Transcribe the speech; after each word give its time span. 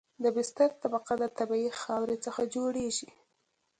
د 0.23 0.25
بستر 0.35 0.69
طبقه 0.81 1.13
د 1.19 1.23
طبیعي 1.39 1.71
خاورې 1.81 2.17
څخه 2.25 2.41
جوړیږي 2.55 3.09